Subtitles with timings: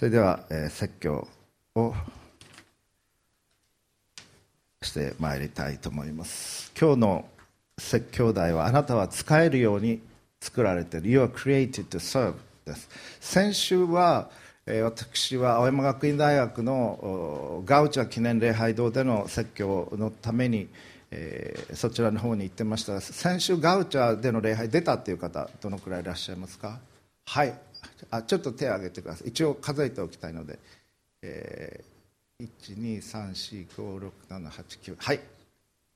[0.00, 1.28] それでは、えー、説教
[1.74, 1.94] を
[4.80, 6.72] してまいりたいと思います。
[6.72, 7.28] 今日の
[7.76, 10.00] 説教題はあなたは使えるように
[10.40, 11.10] 作られている。
[11.10, 12.88] You are created to serve です。
[13.20, 14.30] 先週は、
[14.64, 20.70] えー、私は青山学院大学のガウチャ記念礼拝堂での説教のために、
[21.10, 23.02] えー、そちらの方に行ってました。
[23.02, 26.78] 先週ガウチャでの礼拝出たっていう方どのくらいいらっしゃいますか？
[27.26, 27.52] はい。
[28.10, 29.28] あちょっと手を挙げてください。
[29.28, 30.58] 一応数えておきたいので、
[31.22, 32.48] えー、
[32.90, 35.20] 123456789はい。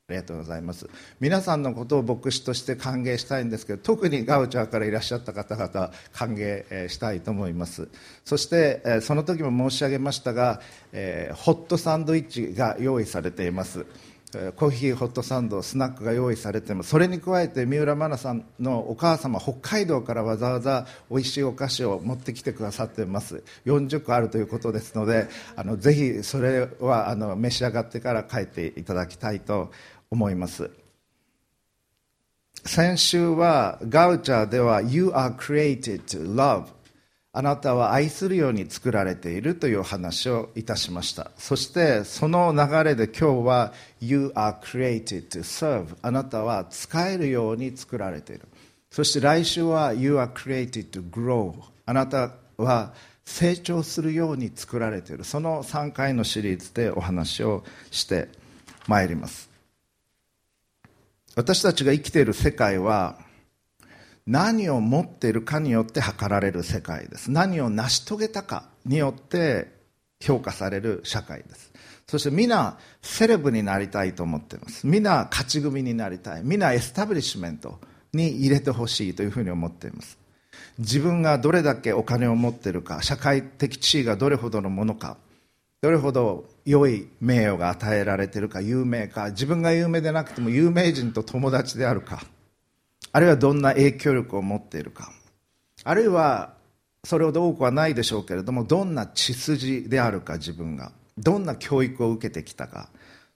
[0.07, 0.87] ありがとうございます。
[1.19, 7.89] 皆さんのことを牧師として歓迎したいんですけど特にガウチャーからいらっしゃった方々歓迎したいと思います。
[8.23, 10.61] そしてその時も申し上げましたが
[10.93, 13.87] ホットサンドイッチが用意されています。
[14.57, 16.91] コーヒーホットサンドスナックが用意されています。
[16.91, 23.43] それに加えて三浦真奈さんのお母様北海道からわざわざ美味しいお菓子を持ってきてくださってます。
[23.65, 29.71] 40個あるということですのであのぜひそれはあの召し上がってから帰っていただきたいと
[30.11, 30.71] 思います。
[32.67, 36.69] 先週はガウチャーでは You are created to love
[37.37, 41.33] あなたは愛するように作られているという話をいたしました。
[41.37, 48.43] そしてその流れで今日は You are created to serve あなたは使えるように作られている。
[48.89, 51.55] そして来週は You are created to grow
[51.87, 55.25] あなたは成長するように作られている。
[55.25, 58.29] その3回のシリーズでお話をして
[58.87, 59.51] まいります。
[61.35, 63.24] 私たちが生きている世界は
[64.27, 67.31] 何を持っているかによって測られる世界です。
[67.31, 69.73] 何を成し遂げたかによって
[70.21, 71.73] 評価される社会です。
[72.07, 74.87] そして皆セレブになりたいと思っています。
[74.87, 76.43] 皆勝ち組になりたい。
[76.43, 77.79] 皆エスタブリッシュメント
[78.13, 80.19] に入れてほしいというふうに思っています。
[80.79, 85.17] 自分がどれだけお金を持っているか社会的地位がどれほどのものか
[85.83, 92.25] どれほど良い名誉が与えられているか有名か自分が有名でなくても有名人と友達であるか
[93.15, 95.13] あるいはどんな影響力を持っているか。
[95.85, 96.55] あるいは
[97.05, 100.91] それほど多くはないでしょうけれどもどんな血筋であるか自分が。
[101.17, 102.89] どんな教育を受けてきたか。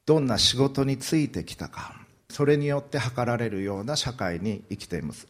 [0.05, 1.95] どんな仕事についてきたか。
[2.29, 5.29] それによって測られるような社会に生きています。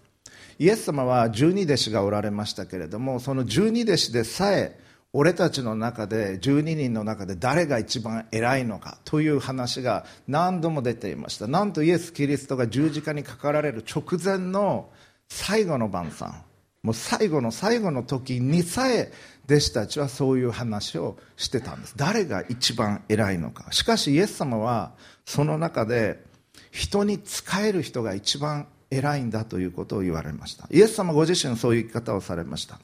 [0.59, 4.79] イエス様は十二弟子がおられましたけれどもその十二弟子でさえ
[5.19, 11.49] 俺たちの中で12人の中で誰が一番偉いのかという話が何度も出ていました。
[11.49, 14.91] なんとイエス・キリストが十字架にかかられる直前の
[15.29, 16.45] 最後の晩餐。
[16.85, 19.11] もう最後の最後の時にさえ
[19.47, 21.95] 弟子たちはそういう話をしてたんです。
[21.97, 23.73] 誰が一番偉いのか。
[23.73, 24.93] しかしイエス様は
[25.27, 26.23] その中で
[26.71, 30.69] 人に仕える人が一番偉いんだということを言われました。
[30.71, 32.79] イエス様ご自身そういう生き方をされました。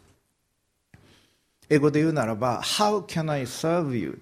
[1.69, 4.21] 英語で言うならば How can I serve you?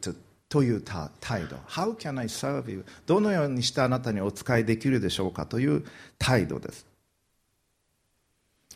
[0.49, 1.09] という態
[1.47, 2.85] 度 How can I serve you?
[3.07, 5.85] どのようにしてあなたにお仕えできるでしょうかという
[6.19, 6.87] 態度です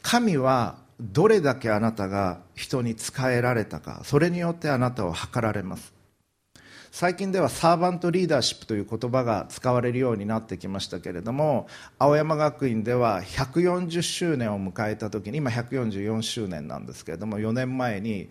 [0.02, 5.92] 神はどれだけあなたが人に仕えられたかそれによってあなたを測られます
[6.90, 11.66] 最近ではサーバントリーダーシップという言葉が使われるようになってきましたけれども
[11.98, 18.30] 青山学院では140周年を迎えた時に今144周年なんですけれども4年前に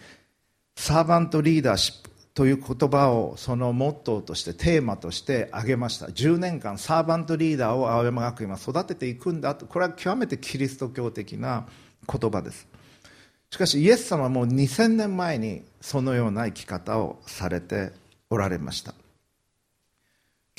[0.76, 6.08] サーバントリーダーシップという言葉をそのモットーとしてテーマとして挙げました。
[6.08, 9.66] 10年間サーバントリーダーを青山学院は育てていくんだと。
[9.66, 11.66] これは極めてキリスト教的な
[12.08, 12.68] 言葉です。
[13.50, 17.94] しかしイエス様はもう2000年前にそのような生き方をされて
[18.30, 18.94] おられました。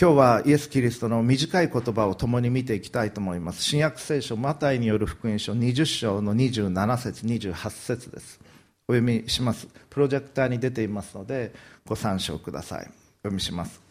[0.00, 3.62] 今日はイエス・キリストの短い言葉を共に見ていきたいと思います。
[3.62, 8.46] 新約聖書マタイによる福音書20章の27節28節です。
[8.88, 9.66] お読みします。
[9.91, 11.52] プロジェクターに出ていますので
[11.84, 12.84] ご参照ください。
[13.22, 13.82] 読みします。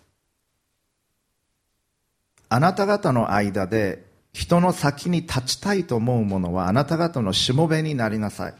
[2.48, 8.54] あなた方の間で人の先に立ちたいと思う者はあなた方のしもべになりなさい。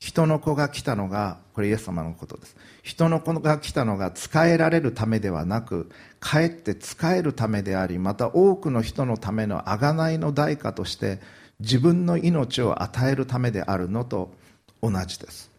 [0.00, 2.56] 人の子が来たのがこれイエス様のことです。
[2.82, 11.20] 人の子が来たのが仕えられるためではなくかえって仕えるためでありまた多くの人のための贖いの代価として
[11.60, 14.34] 自分の命を与えるためであるのと
[14.82, 15.50] 同じです。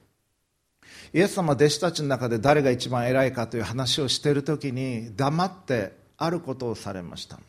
[1.13, 7.39] イエス様は弟子たちの中で誰が一番偉いかという話をしている時に黙ってあることをされました。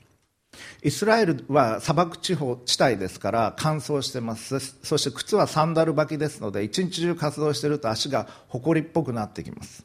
[0.82, 4.58] イスラエルは砂漠地方地帯ですから乾燥してます。
[4.82, 9.84] そして靴はサンダル履きですので一日中活動していると足がほこりっぽくなってきます。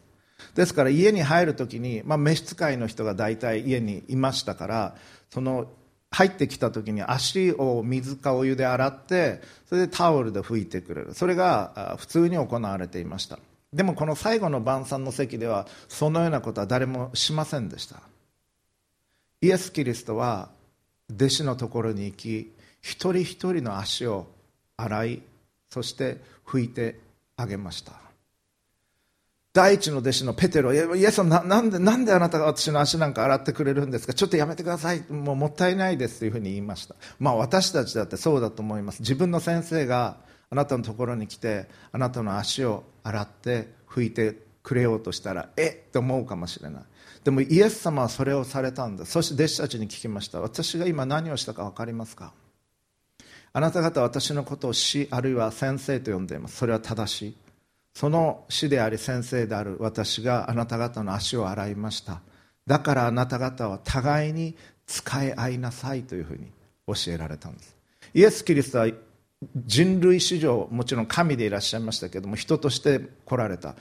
[0.55, 4.95] ですから家に入るときに、まあ、召使いの人が大体家にいましたから
[5.31, 5.67] その
[6.13, 11.15] 入ってきた時に足を水かお湯で洗ってそれでタオルで拭いてくれる。
[11.15, 13.39] それが普通に行われていました。
[13.73, 17.95] でもこの最後の晩餐の席ではそのようなことは誰もしませんでした。
[19.41, 20.49] イエス・キリストは
[21.11, 24.27] 弟子のところに行き一人一人の足を
[24.77, 25.21] 洗い
[25.71, 26.99] そして拭いて
[27.37, 28.02] あげました。
[29.53, 34.13] 第一の弟子のペテロ、イエスななんで、なんであなたが私の足なんか洗ってくれるんですか？
[34.15, 35.03] ちょっとやめてください。
[35.11, 36.95] もうもったいないですというふうに言いました。
[37.19, 39.01] まあ私たちだってそうだと思います。
[39.01, 40.17] 自分の先生が
[40.49, 45.83] あなたのところに来て、あなたの足を洗って拭いてくれようとしたら、え？
[45.87, 46.83] っと思うかもしれない。
[47.23, 49.11] でもイエス様はそれをされたんです。
[49.11, 50.41] そして弟子たちに聞きました。
[50.41, 52.33] 私が今何をしたか分かりますか？
[53.53, 56.57] あなた方は私のことを師あるいは先生と呼んでいます。
[56.57, 57.37] それは正しい。
[57.93, 62.21] その師であり先生である私があなた方の足を洗いました。
[62.65, 64.55] だからあなた方は互いに
[64.87, 66.51] 使い合いなさいというふうに
[66.87, 67.75] 教えられたんです。
[68.13, 68.87] イエス・キリストは
[69.65, 73.75] 人類史上もちろん神でいらっしゃいましたけども人として来られた。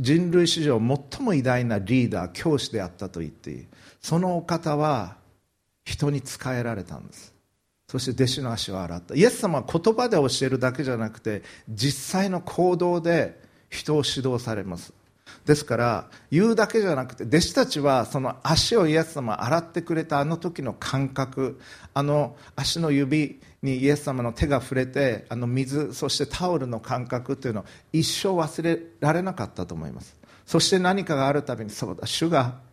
[0.00, 3.66] 人類史上最も偉大なリーダー教師であったと言っていい。
[4.00, 5.16] そのお方は
[5.84, 7.35] 人に仕えられたんです。
[7.88, 9.14] そして弟子の足を洗った。
[9.14, 13.40] イエス様は言葉で教えるだけじゃなくて実際の行動で
[13.70, 14.92] 人を指導されます。
[15.44, 21.60] ですから言うだけじゃなくて弟子たちはその足をイエス様洗ってくれたあの時の感覚
[21.94, 30.16] あの足の指にイエス様の手が触れてあの水そしてタオルの感覚というのを一生忘れられなかったと思います。
[30.44, 32.65] そして何かがあるたびにそうだ主が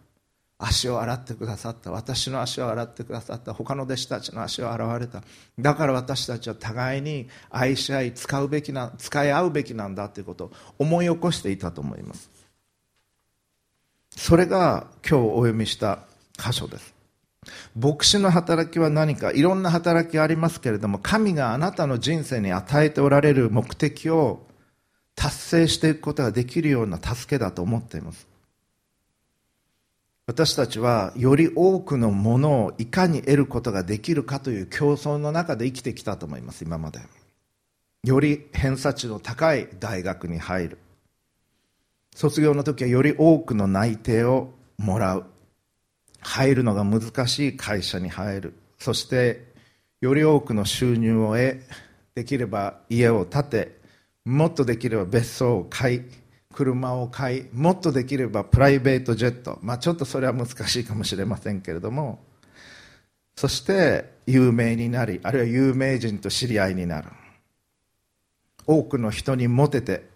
[0.65, 1.91] 足を洗ってくださった。
[1.91, 3.53] 私の足を洗ってくださった。
[3.53, 5.21] 他の弟子たちの足を洗われた。
[5.59, 12.29] だから私たちは互いに愛し合い使うべきな使い合うべきなんだということを思い起こしていたと思います。
[14.15, 15.99] それが今日お読みした
[16.37, 16.93] 箇所です。
[17.75, 24.47] 牧師の働きは何かいろんな働きありますけれども神があなたの人生に与えておられる目的を
[25.15, 28.32] 達成していくことができるような助けだと思っています。
[30.25, 37.01] 私たちはより多くのものをいかに得ることができるかという競争の中で生きてきたと思います今まで。
[38.05, 40.77] より偏差値の高い大学に入る。
[42.15, 45.25] 卒業の時はより多くの内定をもらう。
[46.21, 48.53] 入るのが難しい会社に入る。
[48.79, 49.45] そして
[49.99, 51.59] より多くの収入を得
[52.15, 53.77] できれば家を建て
[54.23, 56.01] もっとできれば別荘を買い
[56.53, 62.23] 車を買いもっとできればプライベートジェット、まあ、ちょっとそれは難しいかもしれませんけれども。
[63.35, 67.09] そして有名になりあるいは有名人と知り合いになる。
[68.65, 70.07] 多くの人にモテて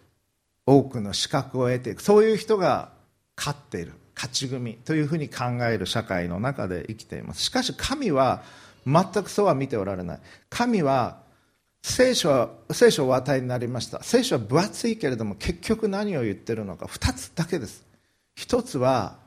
[0.65, 2.91] 多くの資格を得ていくそういう人が
[3.35, 3.93] 勝っている。
[4.15, 4.75] 勝ち組。
[4.75, 7.43] というふうに考える社会の中で生きています。
[7.43, 8.43] しかし神は
[8.85, 10.19] 全くそうは見ておられない。
[10.49, 11.19] 神は
[11.81, 14.03] 聖書は聖書をお与えになりました。
[14.03, 17.85] 聖書は分厚いけれども結局何を言ってるのか2つだけです。
[18.37, 19.17] 1つは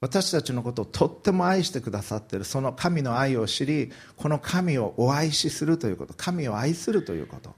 [0.00, 2.44] 私たちのことをとっても愛してくださっている。
[2.44, 6.14] その神の愛を知りこの神をお愛しするということ。
[6.14, 7.54] 神を愛するということ。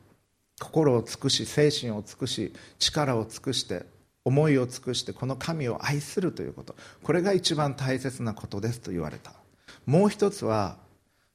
[0.60, 3.86] 心を尽くし精神を尽くし力を尽くして
[4.24, 6.74] 思いを尽くしてこの神を愛するということ。
[7.02, 9.32] これが一番大切なことですと言われた。
[9.86, 10.76] もう一つは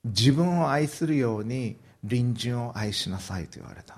[0.06, 1.78] 自分を愛するように
[2.08, 3.98] 隣人を愛しなさいと言われた。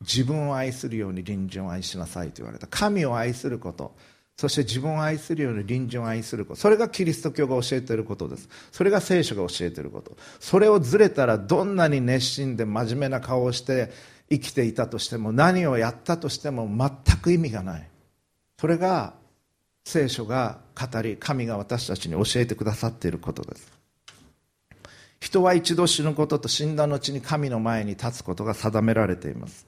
[0.00, 2.66] 自分を愛するように隣人を愛しなさいと言われた。
[2.66, 3.94] 神を愛すること。
[4.36, 6.60] そして自分を愛するように隣人を愛すること。
[6.60, 8.48] それがキリスト教が教えていることです。
[8.72, 10.16] それが聖書が教えていること。
[10.40, 13.92] それをずれたらどんなに熱心で真面目な顔をして
[14.30, 17.88] 生きていたとしても何をやったとしても全く意味がない。
[18.58, 19.14] それが
[19.84, 23.72] 聖書が語り神が私たちに教えてくださっていることです。
[25.24, 29.66] 人は一度死ぬことと死んだ後に神の前に立つことが定められています。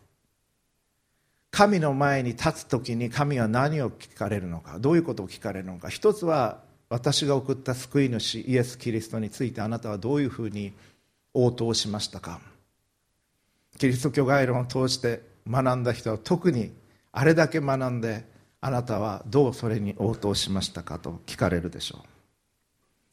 [1.51, 5.89] 神の前に立つ時に神は何を聞かれるのかどういうことを聞かれるのか。
[5.89, 6.61] 一つは
[6.91, 10.75] 私が送った救い主イエス・キリストについてあなたはどういうふうに
[11.33, 12.43] 応答しましたか。
[13.79, 16.71] キリスト教概論を通して学んだ人は特に
[17.13, 18.27] あれだけ学んで
[18.61, 22.17] あなたはどうそれに応答しましたかと聞かれるでしょう。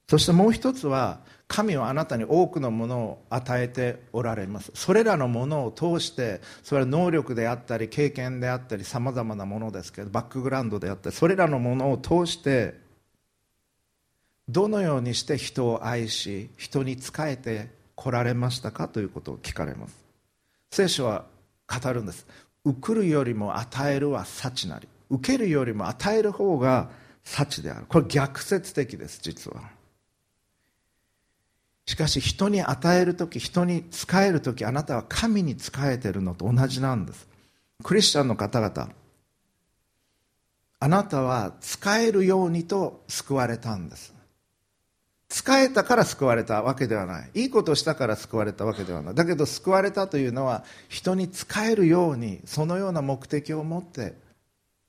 [0.10, 1.22] そしてもう一つは
[1.56, 4.72] 神はあなたに多くのものを与えておられます。
[4.74, 12.74] それらのものを通してそれは能力であったり経験であったりさまざまなものですけどバックグラウンドであったりそれらのものを通して
[14.50, 18.88] どのようにして人を愛し人に仕えてこられましたか？
[18.88, 19.96] ということを聞かれます。
[20.72, 21.26] 聖書は
[21.68, 22.26] 語るんです。
[22.66, 26.90] 受るよりも与えるは幸なり受けるよりも与える方が
[27.24, 27.86] 幸である。
[27.88, 29.62] これ逆説的です実は。
[31.86, 37.28] しかし人に与える時人に仕える時あなたは神に仕えてるのと同じなんです。
[37.84, 38.90] クリスチャンの方々
[40.80, 44.14] あなたは使えるようにと救われたんです。
[45.30, 47.30] 使えたから救われたわけではない。
[47.34, 49.16] いいことをしたから救われたわけではない。
[49.16, 54.14] だけど救われたというのは人に使えるようにそのような目的を持って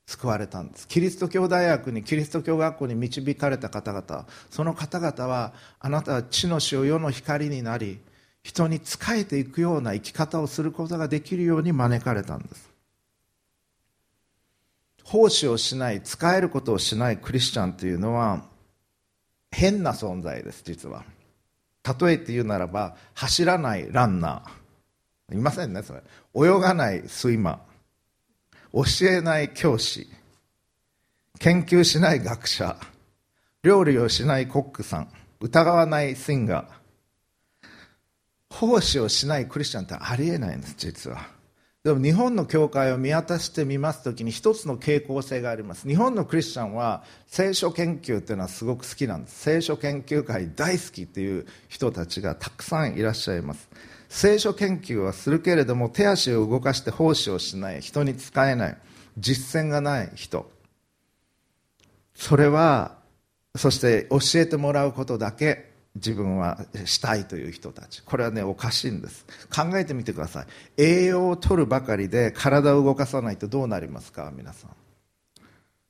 [0.05, 0.87] 救われたんです。
[0.87, 4.27] キリスト教大学にキリスト教学校に導かれた方々。
[4.51, 7.99] その方々はあなたは地の塩世の光になり
[8.43, 12.69] 人に仕えていくような生き方をすることができるように招かれたんです。
[15.03, 18.43] 奉仕をしない使えることをしないクリスチャンというのは
[19.51, 21.03] 変な存在です実は。
[21.99, 25.35] 例えて言うならば走らないランナー。
[25.35, 26.01] いませんねそれ。
[26.35, 27.74] 泳がないスイマー。
[28.75, 30.05] 教えない教師
[31.39, 32.75] 研究しない学者
[33.63, 35.07] 料理をしないコックさん
[35.39, 36.67] 疑わないシンガー
[38.53, 41.27] 奉仕をしないクリスチャンってありえないんです実は。
[41.83, 45.87] でも日本の教会を見渡してみますときに一つの傾向性があります。
[45.87, 49.39] 日本のクリスチャンは聖書研究っていうのはすごく好きなんです。
[49.41, 53.69] 聖書研究会大好きっていう人たちがたくさんいらっしゃいます。
[54.09, 58.77] 聖書研究はするけれども手足を動かして奉仕をしない人に使えない
[59.17, 60.49] 実践がない人。
[62.15, 62.97] それは
[63.55, 68.03] そして教えてもらうことだけ自分はしたいという人たち。
[68.03, 69.25] これはねおかしいんです。
[69.53, 70.45] 考えてみてください。
[70.77, 74.71] 栄養を取るばかりで体を動かさないとどうなりますか皆さん。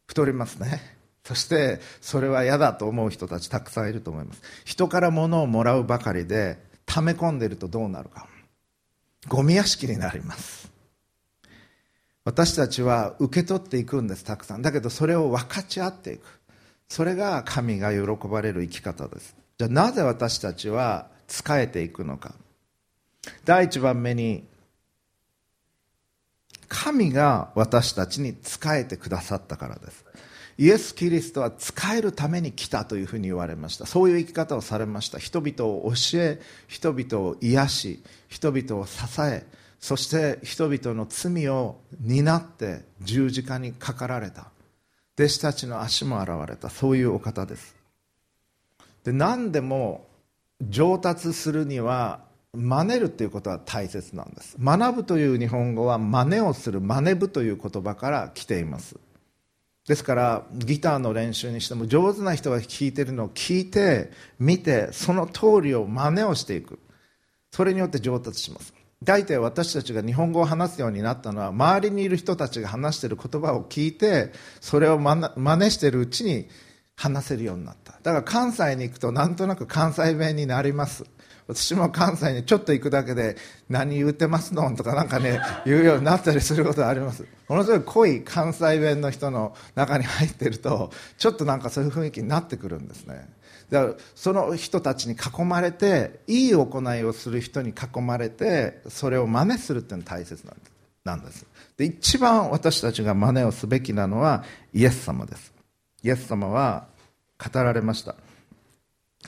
[0.06, 0.96] 太りますね。
[1.24, 4.42] そしてそれは嫌だと思う人たちたくさんいると思います。
[4.64, 8.28] 人から物をもらうばかりで溜め込んでいるとどうなるか。
[9.28, 10.72] ゴミ屋敷になります。
[12.24, 14.62] 私たちは受け取っていくんですたくさん。
[14.62, 16.24] だけどそれを分かち合っていく。
[16.88, 19.36] それが神が喜ばれる生き方です。
[19.58, 22.36] じゃあなぜ私たちは仕えていくのか。
[23.46, 24.44] 第一番目に
[26.68, 30.06] 神が私たちに仕えてくださったからです。
[30.58, 33.86] イエス・キリストは仕えるために来たというふうに言われました。
[33.86, 35.20] そういう生き方をされました。
[35.20, 39.46] 人々を教え人々を癒し人々を支え
[39.80, 44.48] そして人々の罪を担って十字架にかかられた。
[45.18, 46.70] 弟子たちの足も現れた。
[46.70, 47.76] そういうお方です。
[49.04, 50.08] で何でも
[50.62, 52.22] 上達するには
[52.54, 54.56] 真似るということは大切なんです。
[54.60, 58.96] 学ぶという日本語は真似をする真似ぶという言葉から来ています。
[59.88, 66.80] ですからギターの練習にしても上手な人が弾いてるのを聞いて見てその通りを真似をしていく。
[67.52, 68.74] それによって上達します。
[69.04, 76.48] 大体私たちが日本語を話すようになったのは周りにいる人たちが話している言葉を聞いてそれを真似しているうちに
[76.96, 77.94] 話せるようになった。
[77.94, 81.06] だから関西に行くとなんとなく関西弁になります。
[81.48, 83.38] 私も関西にちょっと行くだけで
[83.70, 87.26] 何言ってますのんとかなんかね 言うようになったりすることがあります。
[87.48, 93.30] ものすごい濃い関西弁の人の中に入ってるとちょっとなんかそういう雰囲気になってくるんですね。
[93.70, 100.44] だからその人たちに囲まれていい行いをする人に囲まれてそれを真似するっていうのが大切
[101.04, 101.46] なんです。
[101.78, 105.54] で一番私たちが真似をすべきなのはイエス様です。
[106.04, 106.88] イエス様は
[107.38, 108.16] 語られました。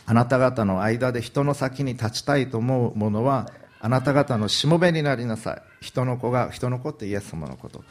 [0.07, 5.61] あなた方の間で人の先に立ちたいと思う者はあなた方のしもべになりなさい。
[5.81, 7.83] 人の子が人の子ってイエス様のこと。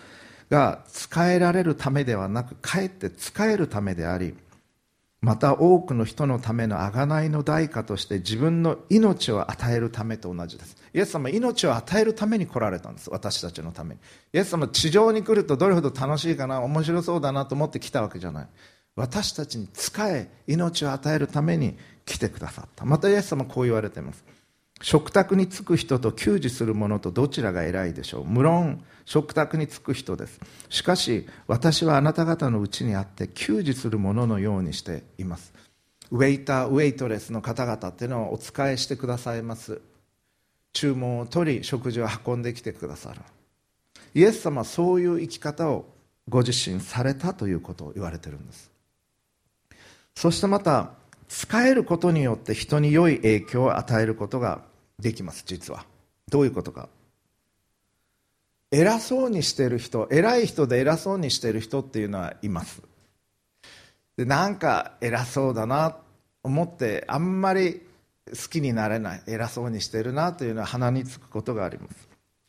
[0.51, 4.35] が使えられるためではなくかえって使えるためであり
[5.21, 10.77] また多くの人のための贖いの代価として自分の命を与えるためと同じです。
[10.95, 13.11] イエス様命を与えるために来られたんです。
[13.11, 14.01] 私たちのために。
[14.33, 18.49] イエス様地上に来るとどれほど楽しいかな面白そうだなと思って来たわけじゃない。
[18.95, 22.87] 私たちに仕え命を与えるために来てくださった。
[22.87, 24.25] またイエス様こう言われています。
[24.83, 28.25] 食卓に就く人と給仕する者とどちらが偉いでしょう。
[28.25, 30.41] 無論食卓に就く人です。
[30.69, 35.53] しかし私はあなた方のうちにあって給仕する者のようにしています。
[36.11, 39.81] ウェイターウェイトレスの方々っていうのをお使いしてくださいます。
[40.73, 43.21] 注文を取り食事を運んできてくださる。
[44.15, 45.87] イエス様はそういう生き方を
[46.29, 48.71] ご自身されたということを言われてるんです。
[50.15, 50.93] そしてまた
[51.29, 54.63] 使えることによって人に良い影響を与えることが
[54.99, 55.85] できます実は。
[56.31, 56.89] どういうことか。
[58.71, 62.83] 偉そうにしてる人偉い人で偉そうにしてる人っていうのはいます。
[64.17, 65.97] でなんか偉そうだな
[66.43, 67.83] 思ってあんまり
[68.29, 72.09] 好きになれない偉そうにしてるなというのは鼻につくことがあります。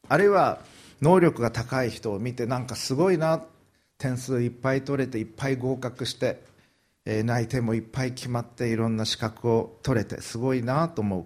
[0.10, 0.60] あるいは
[1.02, 3.44] 能力が高い人を見てなんかすごいな
[3.98, 6.42] 点数いっぱい取れていっぱい合格して
[7.10, 11.26] え内定もいっぱい決まっていろんな資格を取れてすごいなと思う。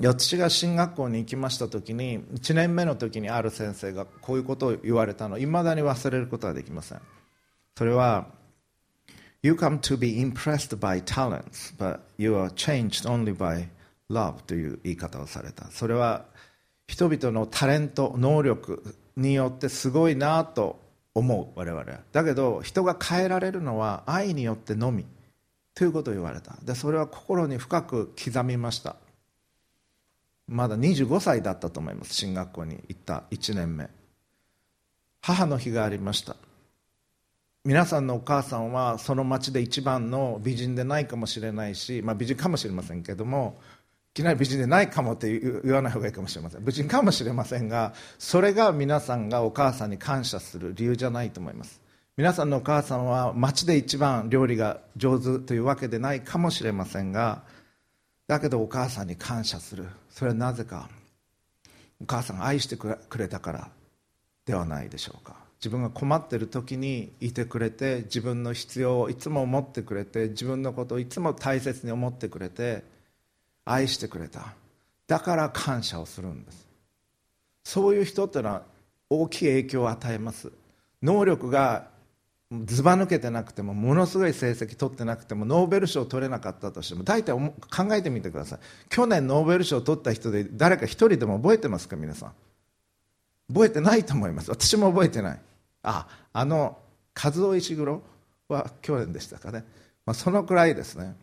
[0.00, 5.38] 私が進学校に行きました時に1年目の時にある先生がこういうことを言われたの。
[5.38, 7.00] いまだに忘れることはできません。
[7.76, 8.26] それは
[9.40, 13.68] You come to be impressed by talents but you are changed only by
[14.10, 15.70] love という言い方をされた。
[15.70, 16.24] それは
[16.88, 18.82] 人々のタレント能力
[19.16, 22.00] によってすごいなと思う我々は。
[22.12, 25.04] だけど人が変えられるのは愛によってのみ
[25.74, 26.56] ということを言われた。
[26.62, 28.96] でそれは心に深く刻みました。
[30.46, 32.14] まだ25歳だったと思います。
[32.14, 33.88] 進学校に行った1年目。
[35.20, 36.36] 母の日がありました。
[37.64, 43.60] 皆さんのお母さんはその町で一番の美人でないかもしれないし、まあ、美人かもしれませんけども
[44.18, 46.64] きなり美人でないかもって言わない方がいいかもしれません。
[46.64, 51.80] 美人かもしれませんがそれが皆さんがお母さんに感謝する理由じゃないと思います。
[52.16, 57.44] 皆さんのお母さんは町で一番料理が上手というわけでないかもしれませんが
[58.26, 59.86] だけどお母さんに感謝する。
[60.10, 60.88] それはなぜか
[62.02, 63.70] お母さんが愛してくれたから
[64.46, 65.36] ではないでしょうか。
[65.60, 72.97] 自分が困っている時にいてくれて自分の必要をいつも思ってくれて自分のことをいつも大切に思ってくれて
[73.70, 74.54] 愛してくれた。
[75.06, 76.66] だから感謝をするんです。
[77.64, 78.62] そういう人ってのは
[79.10, 80.50] 大きい影響を与えます。
[81.02, 81.88] 能力が
[82.64, 88.58] ずば抜けてなくてもものすごい成績取ってなくてもノーベル賞取れなかったとしても大体考えてみてください。
[88.88, 92.32] 去年ノーベル賞取った人で誰か一人でも覚えてますか皆さん？
[93.52, 94.50] 覚えてないと思います。
[94.50, 95.40] 私も覚えてない。
[95.82, 96.78] ああの
[97.22, 98.02] 和夫石黒
[98.48, 99.64] は去年でしたかね、
[100.06, 101.14] まあ、そのくらいですね。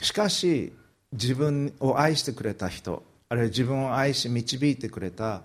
[0.00, 0.72] しかし
[1.12, 5.42] 自分を愛してくれた人あるいは自分を愛し導いてくれた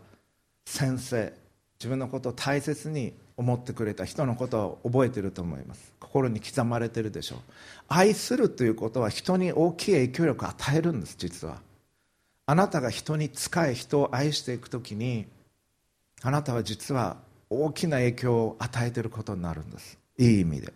[0.66, 1.34] 先生
[1.80, 5.92] 自分のことを大切に思ってくれた人のことを覚えてると思います。
[6.00, 7.40] 心に刻まれてるでしょう。
[7.90, 11.60] 愛するということは人に大きい影響力を与えるんです実は。
[12.46, 15.26] あなたが人に仕え人を愛していく時に
[16.22, 17.18] あなたは実は
[17.50, 19.98] 大きな影響を与えてることになるんです。
[20.18, 20.72] いい意味で。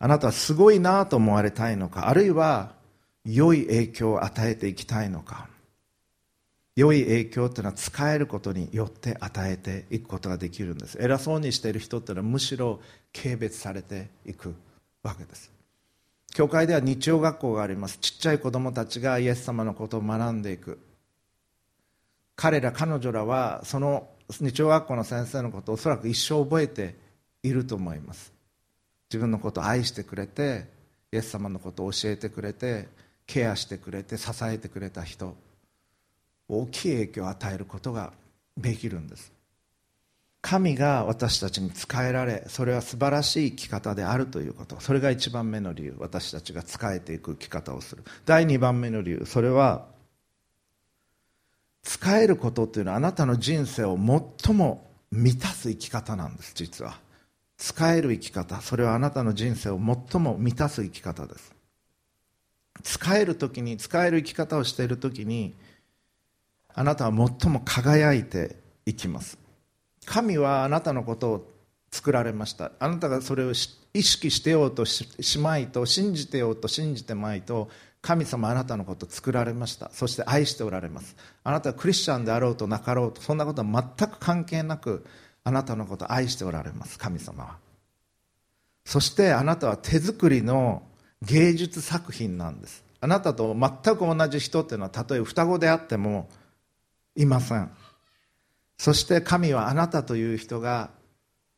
[0.00, 2.73] あなたはすごいなと思われたいのかあるいは
[3.24, 5.48] 良い影響を与えていきたいのか。
[6.76, 10.98] 良い影響というのは使えることによって与えていくことができるんです。
[11.00, 12.80] 偉そうにしている人というのはむしろ
[13.12, 14.54] 軽蔑されていく
[15.02, 15.52] わけです。
[16.34, 17.98] 教会では日曜学校があります。
[17.98, 20.80] ちっちゃい子供たちがイエス様のことを学んでいく。
[22.34, 24.08] 彼ら彼女らはその
[24.40, 26.96] 日曜学校の先生のことをおそらく一生覚えて
[27.44, 28.32] いると思います。
[29.08, 30.66] 自分のことを愛してくれて
[31.12, 32.88] イエス様のことを教えてくれて
[33.26, 35.36] ケアしてくれて支えてくれた人
[36.48, 38.12] 大きい影響を与えることが
[38.56, 39.32] できるんです。
[40.42, 44.78] 神が私たちに仕えられそれは素晴らしい生き方であるということ。
[44.78, 45.96] それが一番目の理由。
[45.98, 48.04] 私たちが仕えていく生き方をする。
[48.26, 49.22] 第二番目の理由。
[49.24, 49.86] それは
[51.82, 53.96] 仕えることというのはあなたの人生を
[54.42, 56.98] 最も満たす生き方なんです実は。
[57.56, 58.60] 使える生き方。
[58.60, 61.53] それはあなたの人生を最も満たす生き方です。
[62.82, 65.54] 使える時に使える生き方をしている時に
[66.74, 69.38] あなたは最も輝いていきます。
[70.04, 71.50] 神はあなたのことを
[71.90, 72.72] 作られました。
[72.80, 77.70] あなたがそれを意識してようとしまいと信じてようと信じてまいと
[78.02, 79.90] 神様あなたのこと作られました。
[79.92, 81.16] そして愛しておられます。
[81.44, 85.06] あなたはクリスチャンであろうとなかろうとそんなことは全く関係なく
[85.44, 86.98] あなたのこと愛しておられます。
[86.98, 87.56] 神様は。
[88.84, 90.82] そしてあなたは手作りの
[91.26, 92.84] 芸術作品なんです。
[93.00, 96.28] あなたと全く同じ人っていうのはたとえ双子であっても
[97.16, 97.70] いません。
[98.78, 100.90] そして神はあなたという人が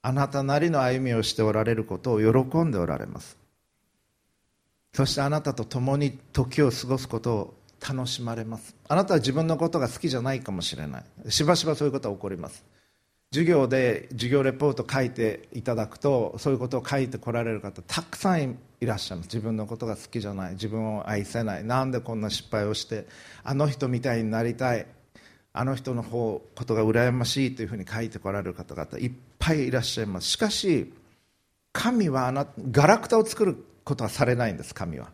[0.03, 3.37] あなたなりの歩みをしておられることを喜んでおられます。
[4.93, 7.55] そしてあなたと共に時を過ごすことを
[7.87, 8.75] 楽しまれます。
[8.89, 11.05] あなたは自分のことが好きじゃないかもしれない。
[11.29, 12.65] しばしばそういうことは起こります。
[13.33, 19.27] 授業で授業レポート書いていただくとそういうことを書いてこられる方たくさんいらっしゃいます。
[19.27, 20.53] 自分のことが好きじゃない。
[20.53, 21.65] 自分を愛せない。
[21.65, 23.07] なんでこんな失敗をして
[23.43, 24.87] あの人みたいになりたい。
[25.53, 30.29] あの人の方ことが羨ましいというふうに書いてこられる方々いっぱいいらっしゃいます。
[30.29, 30.93] しかし
[31.73, 34.75] 神はあなガラクタを作ることはされないんです。
[34.75, 35.11] 神は。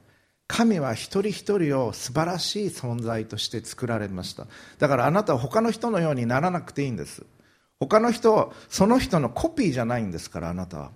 [0.49, 4.47] 神は一人一人を素晴らしい存在として作られました。
[4.79, 7.25] だからあなたは他の人のようにならなくていいんです。
[7.89, 10.91] 他の人その人のコピーじゃないんですからあなたは。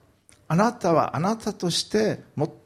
[0.49, 2.21] あなたはあなたとして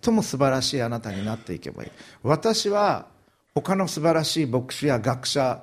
[0.05, 1.91] 最も素晴らしいあなたになっていけばいい。
[2.23, 3.07] 私は
[3.55, 5.63] 他の素晴らしい牧師や学者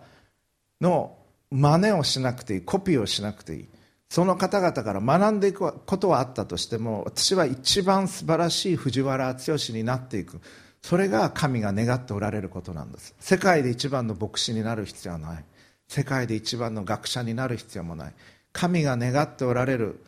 [0.82, 1.16] の
[1.52, 2.62] 真似をしなくていい。
[2.62, 3.70] コピーをしなくていい。
[4.10, 9.40] その方々から学んでいくことはあったとしても私は一番素晴らしい藤原剛
[9.74, 10.42] になっていく。
[10.82, 13.14] それが神が願っておられることなんです。
[13.20, 15.46] 世界で一番の牧師になる必要はない。
[15.88, 18.14] 世界で一番の学者になる必要もない。
[18.58, 20.04] 神が願っておられる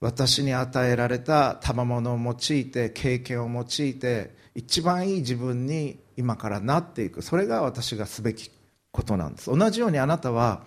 [0.00, 7.22] 私に与えられた賜物を用いて経験を用いて一番いい自分に今からなっていく。
[7.22, 8.50] それが私がすべき
[8.90, 9.56] ことなんです。
[9.56, 10.64] 同じようにあなたは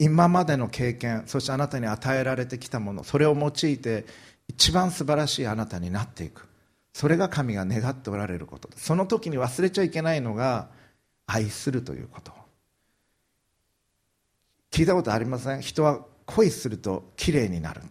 [0.00, 4.04] 今までの経験そしてあなたに与えられてきたものそれを用いて
[4.48, 6.48] 一番素晴らしいあなたになっていく。
[6.92, 10.68] それが神が願っておられることその時に忘れちゃいけないのが
[11.26, 12.32] 愛するということ。
[14.72, 15.60] 聞いたことありません？
[15.62, 17.82] 人は恋すると綺麗になる。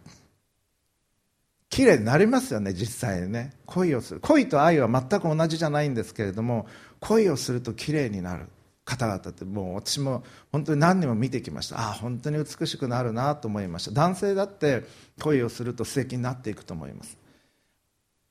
[1.68, 3.52] 綺麗になりますよね実際にね。
[3.66, 4.20] 恋をする。
[4.20, 6.66] 恋と愛は全く同じじゃないんですけれども
[7.00, 8.46] 恋をすると綺麗になる。
[8.84, 11.78] 方々ってもう私も本当に何人も見てきました。
[11.78, 13.90] ああ本当に美しくなるなと思いました。
[13.92, 14.84] 男性だって
[15.22, 17.16] 恋をすると素敵になっていくと思います。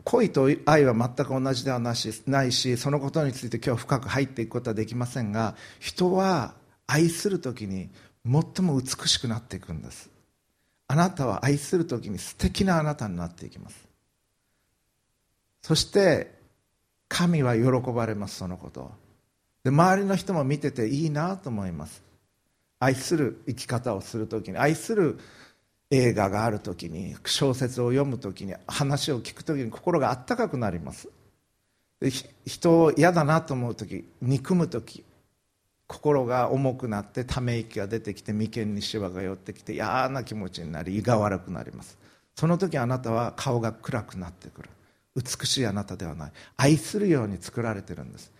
[0.03, 6.55] 恋と愛は全く同じではなしないしそのことについて今日深く入っていくことはできませんが人は
[6.87, 7.89] 愛する時に
[8.25, 10.09] 最も美しくなっていくんです。
[10.87, 13.87] あなたは愛する時に素敵なあなたになっていきます。
[15.61, 16.31] そして
[17.07, 18.91] 神は喜ばれますそのこと
[19.63, 22.03] で周りの人も見てていいなと思います。
[22.79, 25.19] 愛する生き方をする時に愛する
[25.89, 31.09] 映画がある時に小説を読む時に話を聞く時に心があったかくなります。
[32.45, 35.05] 人を嫌だなと思う時憎む時
[35.93, 41.99] 心が重くなってため息が出てきて眉間にしわが寄ってきて嫌な気持ちになり胃が悪くなります。
[42.35, 44.69] その時あなたは顔が暗くなってくる。
[45.15, 46.31] 美しいあなたではない。
[46.57, 48.31] 愛するように作られてるんです。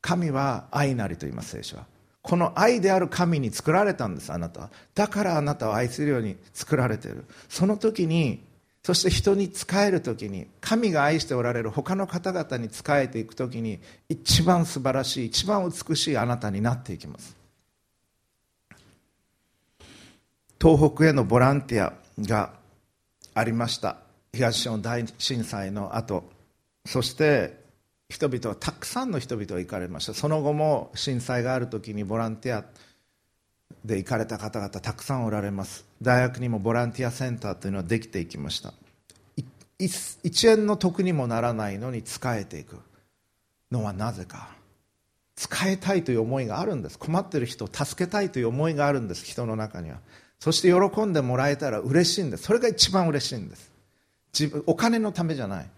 [0.00, 1.86] 神は愛なりと言います聖書は。
[2.22, 4.70] この愛である神に作られたんですあなたは。
[4.94, 7.24] だからあなたは愛するように作られてる。
[7.48, 8.44] その時に
[8.86, 17.34] そして人に仕える時に神が愛しておられる他の方々に仕えていく時に一番素晴らしい一番美しいあなたになっていきます。
[20.62, 22.52] 東北へのボランティアが
[23.34, 23.96] ありました。
[24.32, 26.22] 東日本大震災の後。
[26.86, 27.58] そして
[28.08, 30.14] 人々はたくさんの人々が行かれました。
[30.14, 32.64] その後も震災がある時にボランティア
[33.84, 35.85] で行かれた方々たくさんおられます。
[36.02, 38.72] 大学にもボランティアセンターというのはできていきました。
[39.78, 42.78] 1円の得にもならないのに仕えていく
[43.70, 44.56] のはなぜか。
[45.38, 46.98] 仕えたいという思いがあるんです。
[46.98, 49.24] 困ってる人を助けたいという思いがあるんです。
[49.26, 49.98] 人の中には。
[50.38, 52.44] そして喜んでもらえたら嬉しいんです。
[52.44, 53.70] それが一番嬉しいんです。
[54.38, 55.70] 自分お金のためじゃない。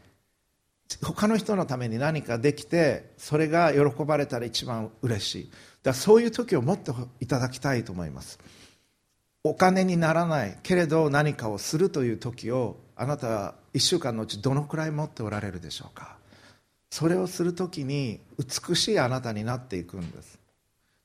[1.02, 5.50] 他の人のために何かできてそれが喜ばれたら一番嬉しい。
[5.83, 8.38] だそういう時を持っていただきたいと思います。
[9.49, 16.17] お金にならないけれど何かをするという時をあなたは1週間のうちどのくらい持っておられるでしょうか？
[16.91, 20.39] それをする時に美しいあなたになっていくんです。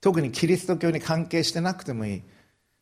[0.01, 2.21] 特にキリスト教に関係してなくてもいい。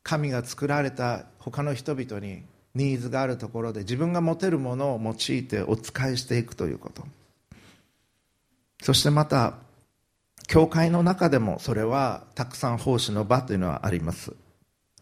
[0.04, 2.43] 神が作られた他の人々に
[2.74, 7.04] ニーズがあるところで自分が持てるものを用いてお使いしていくということ。
[8.82, 9.58] そしてまた
[10.47, 14.34] 教会の中でもそれはたくさん奉仕の場というのはあります。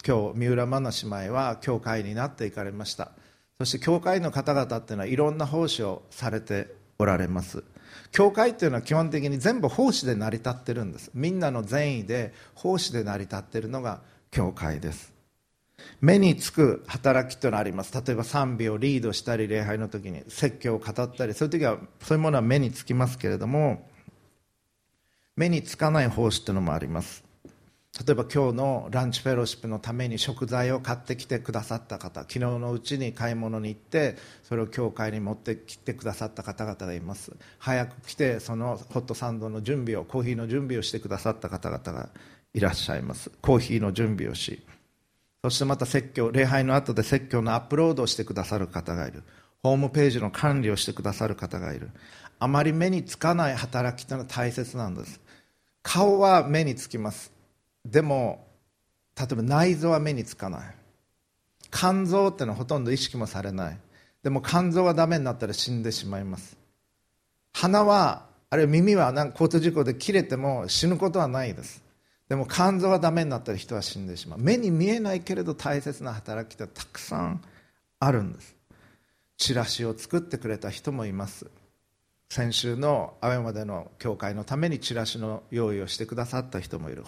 [0.05, 3.11] 今日三浦真奈姉妹は教会になっていかれました。
[3.57, 7.63] そして教会の方々っていうのはいろんな奉仕をされておられます。
[8.11, 11.11] 教会っていうのは基本的に全部奉仕で成り立ってるんです。
[11.13, 15.13] みんなの善意で奉仕で成り立ってるのが教会です。
[16.01, 17.93] 目につく働きというのがあります。
[17.93, 23.87] 例えば賛美をリードしたり礼拝の時に説教を語ったりそういう時はそういうものは目につきますけれども
[25.35, 27.28] 目につかない奉仕というのもあります。
[27.97, 37.35] 例えば今日のランチフェロシップのために食材を買ってきてくださった方昨日のうちに買い物に行ってそれを教会に持ってきてくださった方々がいます。
[37.57, 42.09] 早く来てそのホットサンドの準備をコーヒーの準備をしてくださった方々が
[42.53, 43.31] いらっしゃいます。
[43.41, 44.63] コーヒーの準備をし
[45.43, 49.23] そしてまた説教礼拝の後で説教のアップロードをしてくださる方がいる。
[49.63, 51.89] ホームページの管理をしてくださる方がいる。
[52.39, 55.19] あまり目につかない働きというのは大切なんです。
[55.81, 57.38] 顔は目につきます。
[57.89, 58.47] でも
[59.17, 60.75] 例えば内臓は目につかない。
[61.71, 63.77] 肝臓ってのはほとんど意識もされない。
[64.23, 66.57] でも肝臓がダメになったら死んでしまいます。
[67.53, 71.83] 鼻はあるいは耳はなんか交通事故で切れても死ぬことはないです。
[72.27, 74.39] でも肝臓がダメになったら人は死んでしまう。
[74.39, 77.41] 目に見えないけれど大切な働きってたくさん
[77.99, 78.55] あるんです。
[79.37, 81.47] チラシを作ってくれた人もいます。
[82.29, 87.03] 先週の青山での教会のためにチラシの用意をしてくださった人もいる。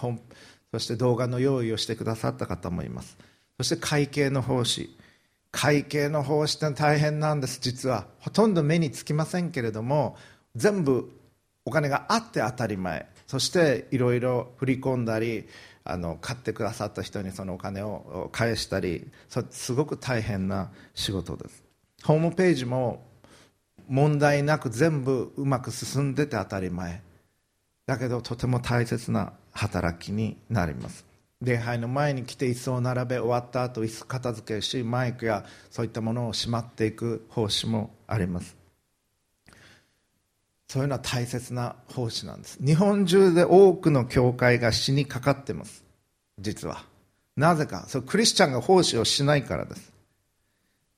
[0.71, 3.17] そして動画の用意をしてくださった方もいます。
[3.57, 4.95] そして会計の奉仕。
[5.51, 8.07] 会計の奉仕って大変なんです実は。
[8.19, 10.15] ほとんど目につきませんけれども
[10.55, 11.11] 全部
[11.65, 13.07] お金があって当たり前。
[13.27, 15.47] そしていろいろ振り込んだり
[15.83, 19.09] あの買ってくださった人にそのお金を返したり
[19.49, 21.63] すごく大変な仕事です。
[22.03, 23.03] ホームページも
[23.87, 27.01] 問題なく全部うまく進んでて当たり前。
[27.87, 31.05] だけどとても大切な働きになります。
[31.41, 38.55] 礼拝の前に来て椅子を並べ終わった後椅子片付けしマイクやそういったものをしまっていく奉仕もあります。
[40.67, 42.57] そういうのは大切な奉仕なんです。
[42.63, 45.83] 日本中で多くの教会が死にかかってます。
[46.39, 46.83] 実は。
[47.35, 47.85] なぜか。
[47.87, 49.91] そクリスチャンが奉仕をしないからです。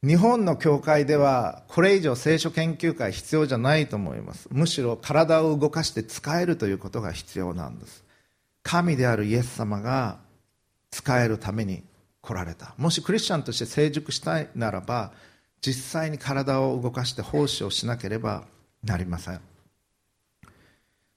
[0.06, 4.50] 日本の教会ではこれ以上聖書研究会必要じゃないと思います。
[4.52, 8.03] むしろ体を動かして使えるということが必要なんです。
[8.64, 10.20] 神であるイエス様が
[10.90, 11.84] 使えるために
[12.22, 12.74] 来られた。
[12.78, 15.12] もしクリスチャンとして成熟したいならば
[15.62, 18.46] 実際に体を動かして奉仕をしなければ
[18.84, 19.42] なりません。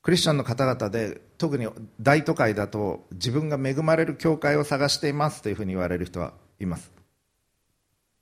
[0.03, 1.67] クリスチャンの方々で特に
[2.01, 6.91] 大都会だと自分が恵まれる教会を探していますというふうに言われる人はいます。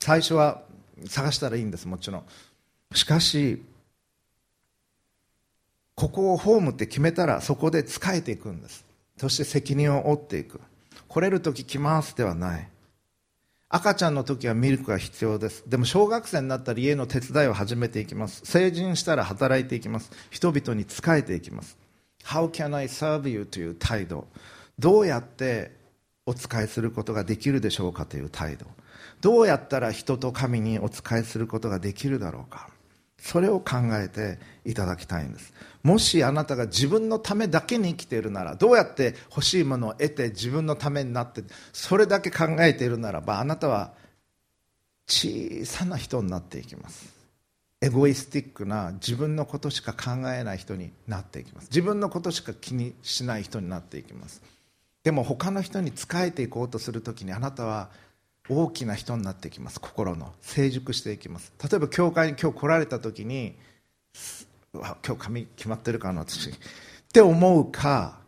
[0.00, 0.62] 最初は
[1.06, 2.24] 探したらいいんですもちろん。
[2.94, 3.62] しかし
[5.94, 8.84] ここをホームって決めたらそこで仕えていくんです。
[9.16, 10.60] そして責任を負っていく。
[11.08, 12.68] 来れる時来ますではない。
[13.68, 15.64] 赤ちゃんの時はミルクが必要です。
[15.66, 18.42] でも小学生になったら家の手伝いを始めていきます。
[18.44, 20.12] 成人したら働いていきます。
[20.30, 21.76] 人々に仕えていきます。
[22.24, 23.46] How can I serve you?
[23.46, 24.26] という態度。
[24.78, 25.72] どうやって
[26.26, 28.06] お仕えすることができるでしょうか？
[28.06, 28.66] という態度。
[29.20, 32.68] どうやったら人と神にお仕えすることができるだろうか？
[33.24, 35.54] それを考えていただきたいんです。
[35.82, 43.92] もしあなたが自分のためだけに生きているならどうやって欲しいものを得て自分のためになってそれだけ考えているならばあなたは
[45.06, 47.14] 小さな人になっていきます。
[47.80, 51.68] エゴイスティックな自分のことしか考えない人になっていきます。
[51.68, 54.42] 自分のことしか気にしない人になっていきます。
[55.02, 57.88] でも他の人に仕えていこうとするときにあなたは
[58.48, 59.80] 大きな人になってきます。
[59.80, 60.32] 心の。
[60.42, 61.52] 成熟していきます。
[61.62, 63.54] 例えば教会に今日来られた時に
[64.72, 66.50] 今日髪決まってるかな私。
[66.50, 66.52] っ
[67.12, 68.18] て思うか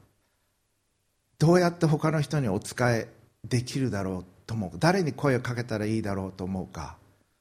[1.38, 3.09] どうやって他の人にお仕え
[3.44, 6.96] できるだろうと思う誰に声をかけたらいいだろうと思うか。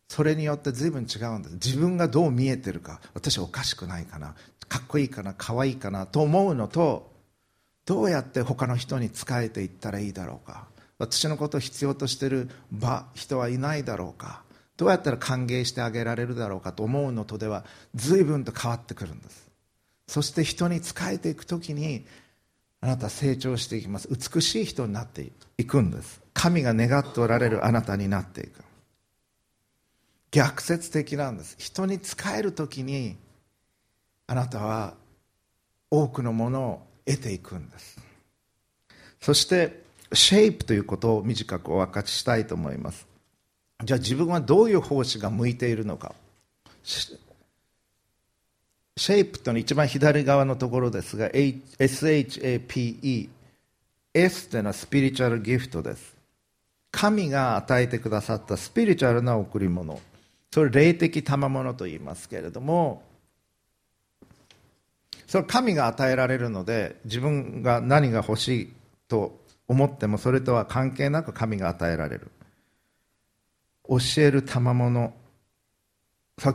[0.07, 1.53] それによって随分違うんです。
[1.55, 2.99] 自分がどう見えてるか。
[3.13, 4.35] 私おかしくないかな。
[4.67, 5.33] かっこいいかな。
[5.33, 6.07] かわいいかな。
[6.07, 7.11] と思うのと
[7.85, 10.67] どうやって他の人に仕えていったらいいだろうか。
[10.97, 14.43] 私のことを必要としている場人はいないだろうか。
[14.77, 17.63] どうやったら歓迎してあげられるだろうかと思うのとでは
[17.95, 19.49] 随分と変わってくるんです。
[20.07, 22.05] そして人に仕えていく時に
[22.81, 24.09] あなた成長していきます。
[24.09, 26.21] 美しい人になっていくんです。
[26.33, 28.63] 神が願っておられるあなたになっていく。
[30.31, 31.55] 逆説的なんです。
[31.57, 33.17] 人に仕える時に
[34.27, 34.95] あなたは
[35.89, 37.97] 多くのものを得ていくんです。
[39.21, 39.84] そして
[40.15, 43.07] シェイプということを短くお分かちしたいと思います。
[43.83, 46.15] じゃあ自分はどういう奉仕が向いているのか。
[46.83, 53.29] シェイプというのは一番左側のところですが SHAPE
[54.13, 56.15] S というのはスピリチュアルギフトです。
[56.91, 59.99] 神が与えてくださったスピリチュアルな贈り物。
[60.55, 63.03] それ霊的賜物と言いますけれども
[65.27, 68.73] それ神が与えられるので自分が何が欲しい
[69.09, 72.31] と思ってもそれとは関係なく神が与えられる。
[73.87, 75.13] 教える賜物。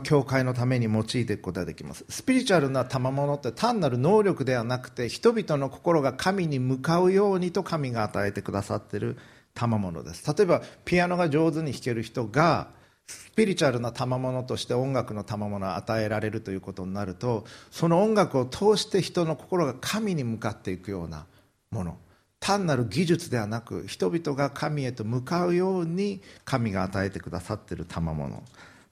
[0.03, 2.05] 教会のために用いていくことができます。
[2.07, 9.17] スピリチュアルな賜物って単なる能力ではなくて人々の心が神に向かうようにと神が与えてくださっている
[9.55, 10.31] 賜物です。
[10.35, 12.69] 例えばピアノが上手に弾ける人が
[13.07, 21.25] スピリチュアルな賜物として音楽の賜物を与えられるということになるとその音楽を通して人の心が神に向かっていくような
[21.71, 21.97] もの。
[22.41, 28.43] 単なる技術ではなく人々が神へと向かうように神が与えてくださっている賜物。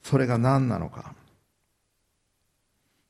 [0.04, 1.14] それが何なのか。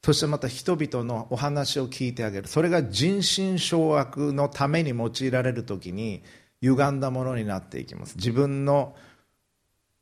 [0.02, 2.48] そしてまた人々のお話を聞いてあげる。
[2.48, 6.22] それが人心掌握のために用いられる時に
[6.62, 8.16] 歪んだものになっていきます。
[8.16, 8.96] 自分の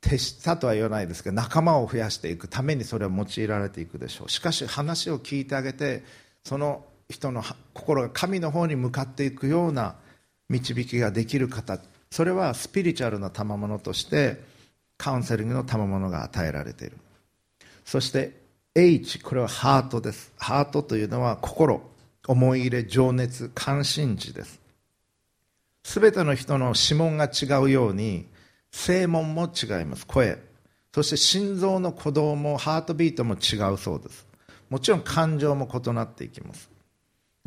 [0.00, 4.30] 手下とは言わないですけど仲間を増やしていくためにそれは用いられていくでしょう。
[4.30, 6.04] しかし話を聞いてあげて
[6.44, 7.42] その人の
[7.74, 9.96] 心が神の方に向かっていくような
[10.48, 11.78] 導きができる方
[12.10, 14.40] それはスピリチュアルな賜物として
[14.96, 16.96] カウンセリングの賜物が与えられている。
[17.84, 18.32] そして
[18.74, 20.32] H これはハートです。
[20.36, 21.82] ハートというのは心
[22.26, 24.60] 思い入れ情熱関心事です。
[25.84, 28.26] 全ての人の指紋が違うように
[28.70, 30.06] 声紋も違います。
[30.06, 30.38] 声。
[30.94, 34.26] そして心臓の鼓動もハートビートも違うそうです。
[34.68, 36.68] もちろん感情も異なっていきます。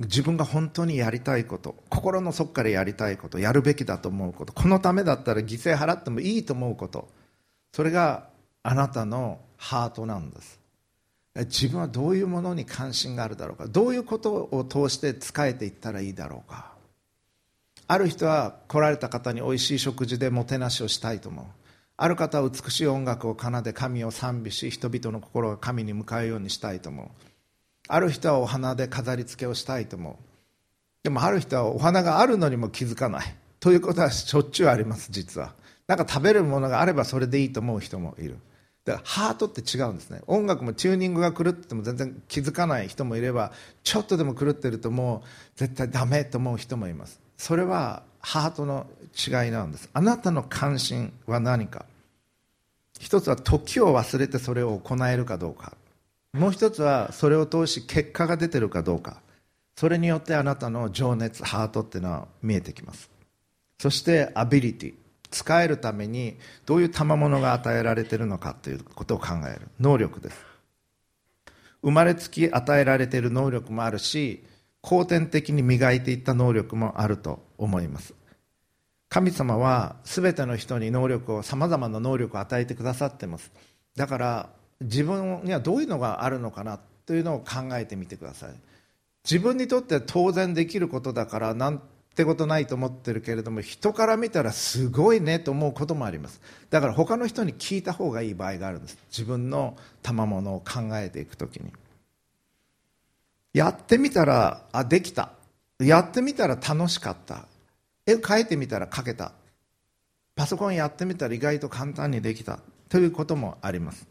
[0.02, 7.10] 自分が本当にやりたいこと心の底からやりたいことやるべきだと思うことこのためだったら犠牲払ってもいいと思うこと
[7.74, 8.28] それが
[8.64, 10.60] あなたのハートなんです。
[11.36, 16.72] 自分はどういうものに関心があるだろうかどういうことを通して仕えていったらいいだろうか。
[17.88, 21.46] ある人は来られた方においしい食事でもてなしをしたいと思う。
[21.96, 27.31] ある方は美しい音楽を奏で神を賛美し人々の心が神に向かうようにしたいと思う。
[27.94, 30.16] ある人はお花で飾り付けをしたいと思う。
[31.04, 33.36] でもある人はお花があるのにも気づかない。
[33.60, 35.54] ということはしょっちゅうあります実は。
[35.88, 38.38] なんか食べるものがあればそれでいいと思う人もいる。
[38.86, 40.22] だからハートって違うんですね。
[40.28, 43.52] 音楽もチューニングが狂ってても全然気づかない人もいれば
[43.84, 47.20] ちょっとでも狂ってるともう絶対ダメと思う人もいます。
[47.38, 49.90] それはハートの違いなんです。
[49.94, 51.86] あなたの関心は何か。
[53.00, 55.74] 一つは時を忘れてそれを行えるかどうか。
[56.34, 59.22] もう一つはそれを通し結果が出てるかどうか。
[59.76, 63.10] それによってあなたの情熱ハートっていうのは見えてきます。
[63.80, 64.94] そしてアビリティ
[65.32, 69.68] 使えるためにどういう賜物が与えられてるのかということを考える。
[69.80, 70.38] 能力です。
[71.82, 74.44] 生まれつき与えられている能力もあるし
[74.82, 78.14] 後天的に磨いていった能力もあると思います。
[79.10, 83.52] 神様は全ての人に能力をさまざまな能力を与えてくださってます。
[83.96, 84.50] だから
[84.82, 88.50] 自分にはどういうのがあるのかなというのを考えてみてください。
[89.24, 91.82] 自分にとって当然できることだからなん
[92.16, 96.42] てことないと思ってるけれども人から見たらすごいねと思うこともあります。
[96.70, 98.98] だから他の人に聞いた方がいい場合があるんです。
[99.10, 101.72] 自分の賜物を考えていくときに。
[103.54, 105.34] やってみたらあできた。
[105.80, 107.46] やってみたら楽しかった。
[108.06, 109.34] 絵描いてみたら描けた。
[110.36, 112.60] パソコンやってみたら意外と簡単にできた。
[112.90, 114.11] ということもあります。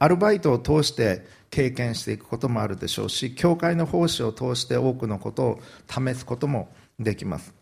[0.00, 7.54] アルバイトを通して経験していくこともあるでしょうし教会の奉仕を通して多くのことを試すこともできます。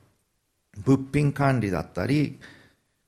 [0.84, 2.38] 物品管理だったり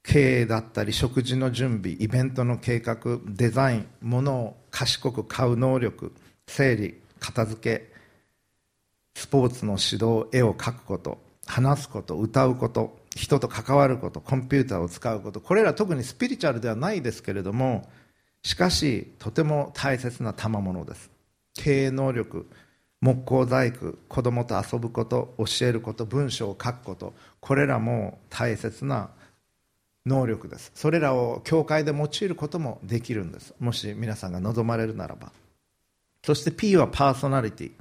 [0.02, 6.12] 経営だったり食事の準備イベントの計画デザイン物を賢く買う能力
[6.48, 7.92] 整理片付け
[9.14, 17.88] スポーツの指導絵を描くこと話すこと歌うこと人と関わることコンピューターを使うことこれら特にスピリチュアルではないですけれども
[18.42, 21.10] しかしとても大切な賜物です。
[21.54, 22.48] 経営能力
[23.00, 29.10] 木工細工子供と遊ぶこと教えること文章を書くことこれらも大切な
[30.06, 30.72] 能力です。
[30.74, 33.54] それらを教会で用いることもできるんです。
[33.58, 35.32] もし皆さんが望まれるならば。
[36.24, 37.72] そして P はパーソナリティ。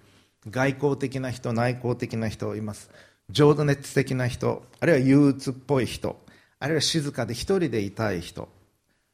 [0.50, 2.90] 外交的な人内向的な人います。
[3.30, 6.20] 情熱的な人あるいは憂鬱っぽい人
[6.60, 8.50] あるいは静かで一人でいたい人。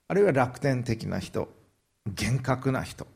[0.08, 1.50] あるいは楽天的な人
[2.08, 3.08] 厳格な人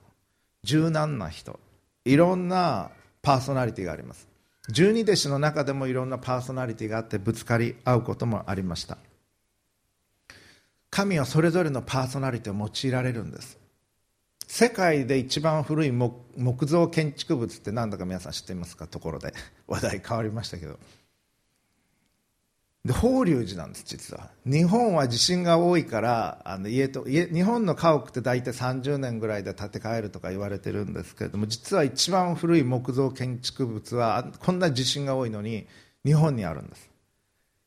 [0.64, 1.60] 柔軟な人
[2.06, 4.28] いろんなパーソナリティがあります。
[4.70, 8.98] 十二弟子の中でもいろんなパーソナリティがあってぶつかり合うこともありました。
[10.90, 13.58] 神はそれぞれのパーソナリティを用いられるんです。
[14.48, 18.88] 世界で一番古い木造建築物って何だか皆さん知っていますか？
[18.88, 19.34] ところで。
[19.68, 20.80] 話題変わりましたけど。
[22.86, 24.30] で法隆寺なんです実は。
[24.46, 35.68] 日本は地震が多いからあの家と家日本の家屋って大体30年ぐらいで建て替えるとか言われてるんですけれども実は一番古い木造建築物はこんな地震が多いのに
[36.06, 36.90] 日本にあるんです。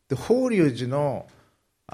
[0.08, 1.26] で法隆寺の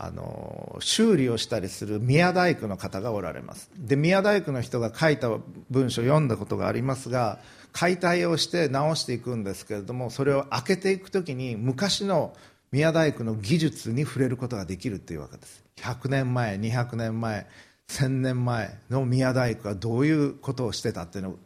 [0.01, 3.69] あの修理をしたりする宮大工の方がおられます。
[3.77, 5.29] で宮大工の人が書いた
[5.71, 7.41] 文章を読んだことがありますが
[7.73, 12.33] 解体をして直していくんですけれどもそれを開けていく時に昔の
[12.71, 15.65] 宮大工の技術に触れることができるというわけです。
[15.77, 17.47] 100年前200年前
[17.89, 21.37] 1000年前の宮大工がどういうことをしてたっていうの。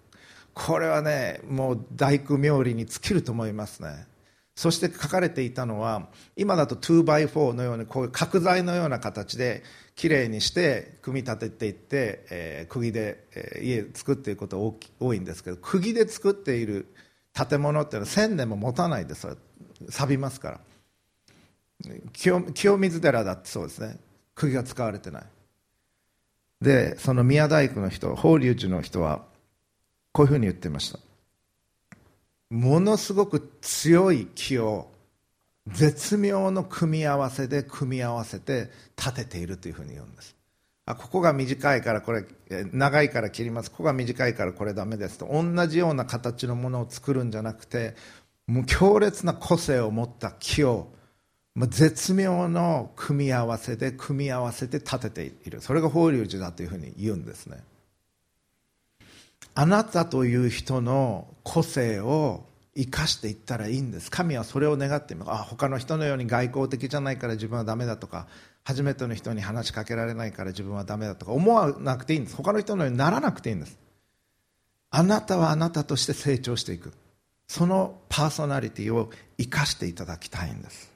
[0.54, 4.06] これはねもう大工冥利に尽きると思いますね。
[4.54, 9.62] そして書かれていたのは今だと 2x4 のようにこういう角材のような形で
[9.94, 16.86] きれいにして組み立てていって、えー、釘で、えー、家作っていること多いんですけど釘で作っている
[17.32, 19.26] 建物っていうのは1000年も持たないです
[19.88, 20.60] 錆びますから。
[22.12, 23.98] 清水寺だってそうですね。
[24.34, 25.22] 釘が使われてない。
[26.60, 29.24] でその宮大工の人法隆寺の人は
[30.12, 30.98] こういうふうに言ってました。
[32.50, 34.90] ものすごく強い木を
[35.68, 40.36] 絶妙の組み合わせで組み合わせて立てているというふうに言うんです。
[40.84, 42.24] あここが短いからこれ
[42.72, 43.70] 長いから切ります。
[43.70, 45.18] ここが短いからこれダメです。
[45.18, 47.94] と同じような形のものを作るんじゃなくて
[48.46, 50.88] もう強烈な個性を持った木を
[51.56, 55.60] 絶妙の組み合わせで組み合わせて立てている。
[55.60, 57.62] それが法隆寺だというふうに言うんですね。
[59.54, 64.10] あなたという人の個性を生かしていったらいいんです。
[64.10, 65.30] 神はそれを願っています。
[65.30, 68.28] あ他の人のように外交的じゃないから自分はダメだとか
[68.64, 72.36] 初めての人に話しかけられないから自分はダメだとか思わなくていいんです。
[72.36, 73.78] 他の人のようにならなくていいんです。
[74.90, 76.92] あなたはあなたとして成長していく。
[77.46, 80.91] そのパーソナリティを生かしていただきたいんです。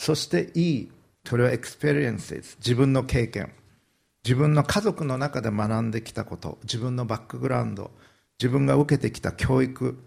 [0.00, 0.92] そして E
[1.26, 2.56] それはエクスペリエンスです。
[2.56, 3.52] 自分の経験。
[4.24, 6.56] 自分の家族の中で学んできたこと。
[6.62, 7.90] 自分のバックグラウンド。
[8.38, 9.98] 自分が受けてきた教育。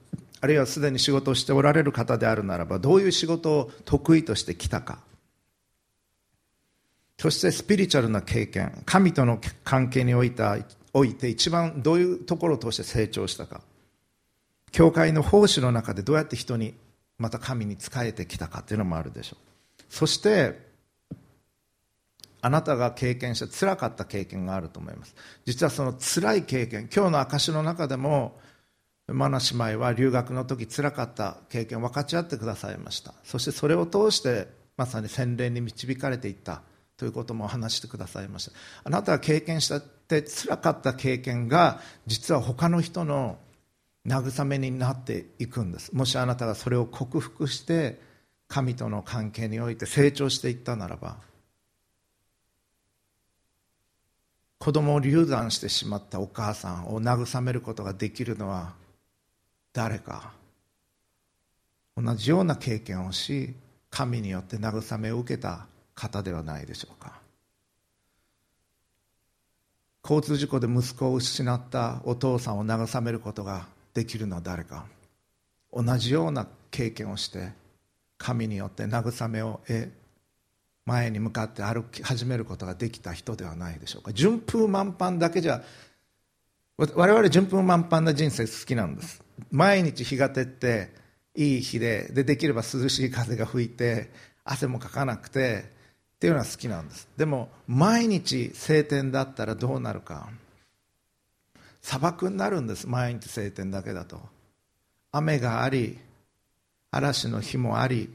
[0.41, 5.03] あるいはすでに仕事をしておられる方であるならばどういう仕事を得意としてきたか。
[7.19, 8.81] そしてスピリチュアルな経験。
[8.87, 10.43] 神との関係において
[10.93, 13.61] おいて一番どういうところを通して成長したか。
[14.71, 16.73] 教会の奉仕の中でどうやって人に
[17.19, 19.52] また神に仕えてきたかというのもあるでしょう。
[19.93, 20.59] そして
[22.41, 25.15] あなたが経験した辛かった経験があると思います。
[25.45, 28.39] 実はその辛い経験今日の証の中でも
[29.07, 33.13] マナ姉妹は留学の時辛かった経験を分かち合ってくださいました。
[33.23, 36.63] そしてそれを通してまさに洗礼に導かれていった
[36.97, 38.51] ということも話してくださいました。
[38.85, 43.37] あなたが経験したって辛かった経験が実は他の人の
[44.07, 45.93] 慰めになっていくんです。
[45.93, 48.11] もしあなたがそれを克服して
[48.53, 51.17] 神との関係において成長していったならば
[54.59, 58.73] 子供を流産してしまったお母さんを慰めることができるのは
[59.73, 60.33] 誰か
[61.97, 63.55] 同じような経験をし
[63.89, 67.19] 神によって慰めを受けた方ではないでしょうか。
[70.03, 74.85] 交通事故で息子を失ったお父さんを慰めることができるのは誰か。
[75.71, 77.62] 同じような経験をして
[78.17, 79.91] 神によって慰めを得
[80.85, 84.11] 前に向かって歩き始めることができた人ではないでしょうか。
[84.13, 85.63] 順風満帆だけじゃ
[86.77, 89.23] 我々順風満帆な人生好きなんです。
[89.51, 90.93] 毎日日が照って
[91.35, 94.11] いい日ででできれば涼しい風が吹いて
[94.43, 95.65] 汗もかかなくて
[96.15, 97.07] っていうのは好きなんです。
[97.15, 100.29] でも毎日晴天だったらどうなるか。
[101.81, 102.87] 砂漠になるんです。
[102.87, 104.21] 毎日晴天だけだと。
[105.11, 105.99] 雨があり
[106.93, 108.09] 嵐の日もあり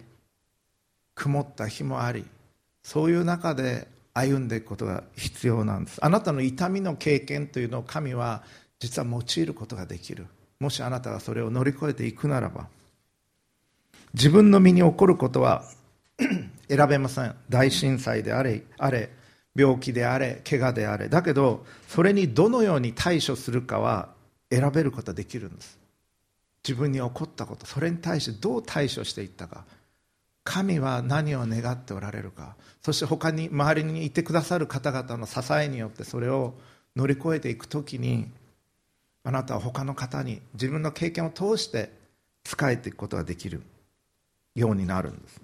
[1.15, 2.25] 曇った日もあり
[2.83, 5.99] そういう中で歩んでいくことが必要なんです。
[6.05, 8.43] あなたの痛みの経験というのを神は
[8.81, 10.27] 実は用いることができる。
[10.59, 12.67] もしあなたがそれを乗り越えていくならば
[14.15, 15.65] 自分の身に起こることは
[16.69, 17.35] 選べません。
[17.49, 19.11] 大震災であれあれ
[19.55, 21.09] 病気であれ怪我であれ。
[21.09, 24.09] だけどそれにどのように対処するかは
[24.51, 25.79] 選べることができるんです。
[26.69, 29.65] 自分に起こったことそれに対してどう対処していったか。
[30.45, 32.57] 神は何を願っておられるか。
[32.83, 36.55] そして他に周りにいてくださる方々の支えによってそれを
[36.95, 38.31] 乗り越えていく時に
[39.25, 41.91] あなたは他の方に自分の経験を通して
[42.45, 43.63] 仕えていくことができる
[44.55, 45.41] ようになるんです。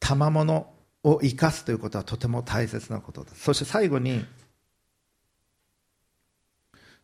[0.00, 0.72] 賜物
[1.04, 4.24] を生かすということはとても大切なことですそして最後に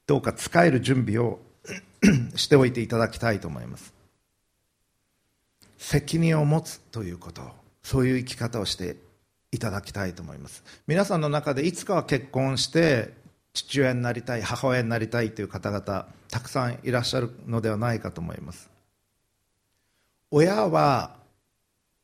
[0.06, 1.40] どうか使える準備を
[2.34, 3.92] しておいていただきたいと思います。
[5.78, 7.42] 責任を持つということ
[7.82, 8.96] そういう生き方をして
[9.50, 10.64] いただきたいと思います。
[10.86, 13.12] 皆さんの中でいつかは結婚して
[13.52, 18.70] 父親になりたい母親になりたいという方々たくさんいらっしゃるのではないかと思います。
[20.30, 21.16] 親は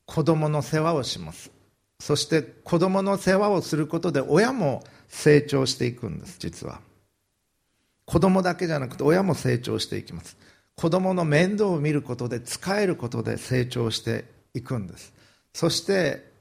[0.05, 1.51] 子供の世話をします。
[2.01, 6.81] そして子供の世話をすることで親も成長していくんです実は。
[8.09, 10.39] 子供だけじゃなくて親も成長していきます。
[10.77, 15.13] 子供の面倒を見ることで使えることで成長していくんです。
[15.53, 16.33] そして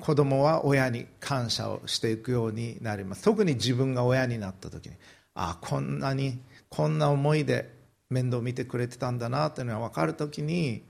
[0.00, 3.24] 子供は親に感謝をしていくようになります。
[3.24, 4.94] 特に自分が親になった時に
[5.34, 6.38] ああこんなに
[6.68, 7.68] こんな思いで
[8.08, 10.84] 面倒を見てくれてたんだなというのが分かる時に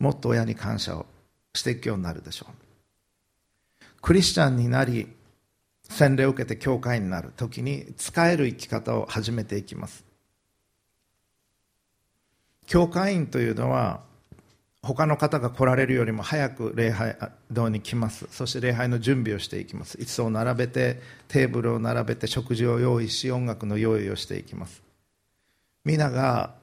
[0.00, 1.06] もっと親に感謝を
[1.54, 3.84] していくようになるでしょう。
[4.02, 5.14] クリスチャンになり
[5.88, 10.04] 洗礼を受けて教会になる時に使える生き方を始めていきます。
[12.66, 14.00] 教会員というのは
[14.82, 17.16] 他の方が来られるよりも早く礼拝
[17.50, 18.26] 堂に来ます。
[18.30, 19.96] そして礼拝の準備をしていきます。
[19.98, 24.82] 椅子を並べてテーブルを並べて食事を用意し音楽の用意をしていきます。
[25.84, 26.54] 皆が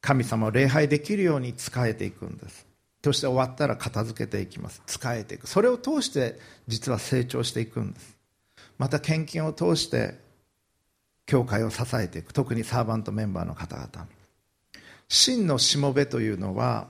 [0.00, 2.66] 神様を礼拝できるように仕えていくんです。
[3.04, 4.82] そして終わったら片付けていきます。
[4.86, 5.46] 仕えていく。
[5.46, 8.17] それを通して実は成長していくんです。
[8.78, 10.14] また献金を通して
[11.26, 12.32] 教会を支えていく。
[12.32, 14.08] 特にサーバントメンバーの方々。
[15.08, 16.88] 真のしもべというのは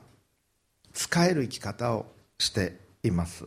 [0.93, 2.07] 使える生き方を
[2.39, 3.47] しています。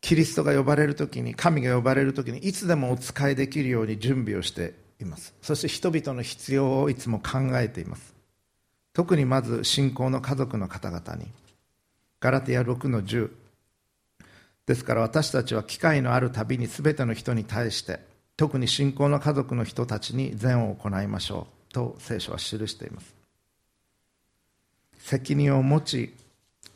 [0.00, 5.34] キリストが呼ばれる時に神が呼ばれる時にいつでもお仕えできるように準備をしています。
[5.42, 8.14] そして人々の必要をいつも考えています。
[8.92, 11.28] 特にまず信仰の家族の方々に
[12.18, 13.30] ガラティア6の10
[14.70, 17.98] ですから私たちは機会のあるたびに全ての人に対して
[18.36, 23.12] 特に信仰の家族の人たちに善を行いましょうと聖書は記しています。
[25.00, 26.14] 責任を持ち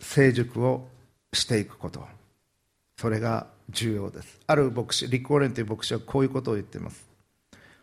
[0.01, 0.89] 成熟を
[1.33, 2.05] していくこと。
[2.99, 4.41] それが重要です。
[4.49, 7.07] ある牧師リック・オーレンという牧師はこういうことを言っています。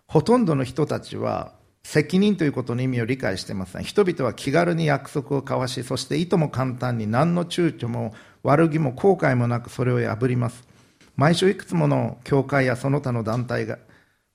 [0.07, 1.53] ほとんどの人たちは
[1.83, 3.83] 責任ということの意味を理解していません。
[3.83, 10.67] 人々は気軽に約束を交わしそしていとも簡単に何の躊躇も悪気も後悔もなくそれを破ります。
[11.15, 13.77] 毎週いくつもの教会やその他の団体が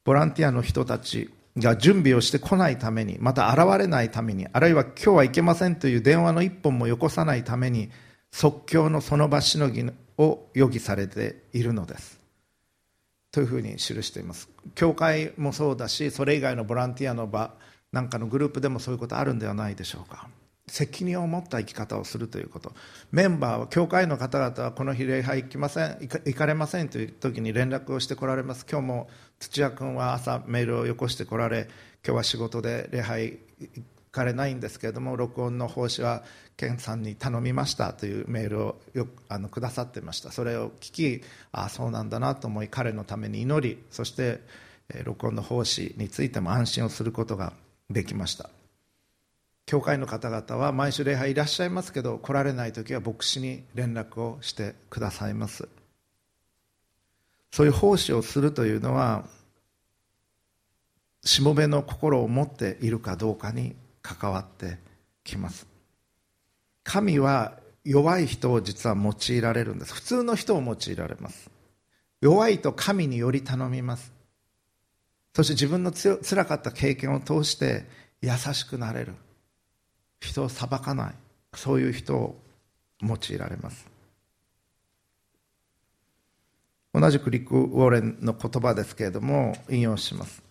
[0.04, 7.90] ボランティアの人たちが準備をしてこないためにまた現れないためにあるいは今日はいけませんという電話の一本もよこさないために
[8.30, 9.84] 即興のその場しのぎ
[10.18, 12.20] を予議されているのです。
[13.32, 14.48] というふうに記しています。
[14.74, 17.54] 教会もそうだしそれ以外のボランティアの場
[17.92, 20.28] なんかのグループでもそういうことあるんではないでしょうか。
[20.68, 22.72] 責任を持った生き方をするということ。
[23.12, 28.66] メンバーは教会の方々はこの日礼拝行きません行かれませんという時に連絡をしてこられます。
[28.68, 29.08] 今日も
[29.38, 31.68] 土屋君は朝メールをよこしてこられ
[32.04, 36.24] 今日は仕事で礼拝行かれないんですけれども録音の奉仕は
[36.56, 40.32] 健さんに頼みましたというメールをよあのくださってました。
[40.32, 44.40] それを聞きああそうなんだなと思い彼のために祈りそして、
[45.04, 47.52] 録音の奉仕についても安心をすることが
[47.90, 48.55] できました。
[49.66, 55.68] 教会の方々は毎週礼拝いらっしゃいますけど来られない時は牧師に連絡をしてくださいます。
[57.50, 59.24] そういう奉仕をするというのは
[61.24, 64.78] しもべの心を持っているかどうかに関わって
[65.24, 65.66] きます。
[66.84, 69.94] 神は弱い人を実は用いられるんです。
[69.94, 71.50] 普通の人を用いられます。
[72.20, 74.12] 弱いと神により頼みます。
[75.34, 77.84] そして自分のつらかった経験を通して
[78.22, 79.14] 優しくなれる。
[80.20, 81.14] 人を裁かない。
[81.54, 82.38] そういう人を
[83.02, 83.86] 用いられます。
[86.92, 90.42] 同じくリック・ウォーレンの言葉ですけれども引用します。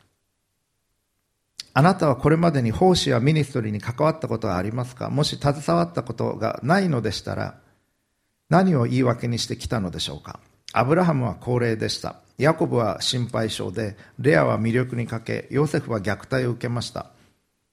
[1.74, 5.10] あなたはこれまでに奉仕やミニストリーに関わったことがありますか？
[5.10, 7.60] もし携わったことがないのでしたら
[8.50, 10.40] 何を言い訳にしてきたのでしょうか？
[10.72, 12.18] アブラハムは高齢でした。
[12.38, 17.08] ヤコブは心配性でレアは魅力に欠けヨセフは虐待を受けました。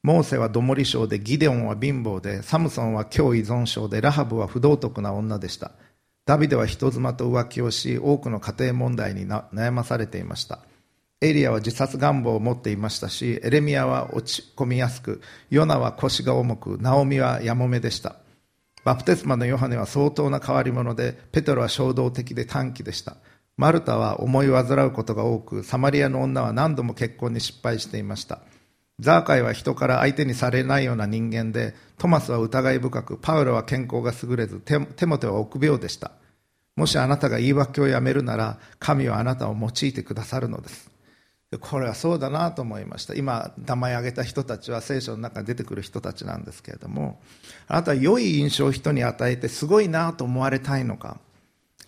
[0.03, 5.73] モーセはどもり症で、ギデオンは貧乏で、サムソンは強依存症で、ラハブは不道徳な女でした。
[6.27, 10.59] ダビデは人妻と浮気をし、多くの家庭問題に悩まされていました。
[11.21, 18.17] エリアは自殺願望を持っていましたし、エレミアは落ち込みやすく、ヨナは腰が重く、ナオミはやもめでした。
[18.85, 23.19] バプテスマのヨハネは相当な変わり者で、ペテロは衝動的で短気でした。
[23.57, 28.41] マルタは思い煩うことが多く、サマリアの女は何度も結婚に失敗していました。
[29.03, 36.13] ザーカイは人から相手にされないような人間で、トマスは疑い深く、パウロは健康が優れず、テモテは臆病でした。
[36.77, 40.91] もしあなたが言い訳をやめるなら、神はあなたを用いてくださるのです。
[41.61, 43.15] これはそうだなと思いました。
[43.15, 47.21] 今、名前挙げた人たちは聖書の中に出てくる人たちなんですけれども、
[47.67, 51.19] あなたは良い印象を人に与えてすごいなと思われたいのか、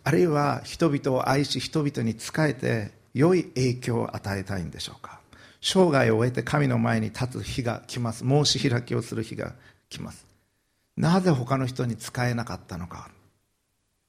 [0.02, 5.20] あるいは人々を愛し人々に仕えて良い影響を与えたいんでしょうか。
[5.66, 8.18] 生涯を終えて神の前に立つ日が来ます。
[8.18, 9.54] 申し開きをする日が
[9.88, 10.26] 来ます。
[10.94, 13.10] なぜ他の人に使えなかったのか。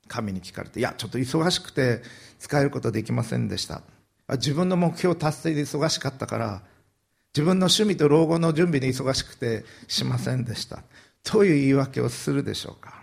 [0.10, 2.02] 神に聞かれていやちょっと忙しくて
[2.40, 3.84] 使えることできませんでした。
[4.32, 6.62] 自分の目標達成で忙しかったから
[7.34, 10.84] 自分の趣味と老後の準備で忙しくてしませんでした。
[11.24, 13.02] という言い訳をするでしょうか。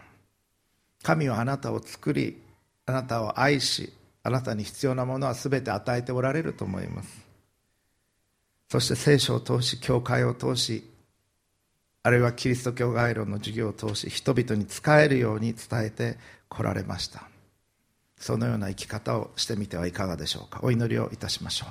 [1.03, 2.43] 神はあなたを作り
[2.85, 7.32] あなたを愛しあなたに必要なものは全て与えておられると思います。
[8.73, 10.91] そして聖書を通し教会を通し
[12.03, 16.17] あるいはキリスト教概論の授業を通し人々に使えるように伝えて
[16.49, 17.29] こられました。
[18.17, 20.61] そのような生き方をしてみてはいかがでしょうか。
[20.63, 21.67] お祈りをいたしましょ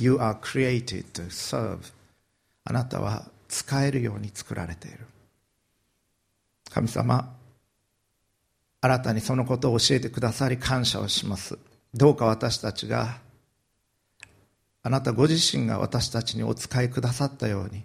[0.00, 0.02] う。
[0.02, 1.78] You are created to serve.
[2.64, 5.06] あなたは使えるように作られている。
[6.72, 7.32] 神様
[8.80, 11.56] 新たにそのことを教えてくださり感謝をします。
[11.94, 13.27] どうか私たちが
[14.88, 17.84] あなたご自身が私たちにお使いくださったように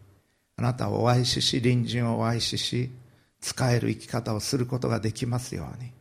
[0.55, 2.91] あなたをお愛しし隣人をお愛しし
[3.41, 5.91] 使える生き方をすることができますように。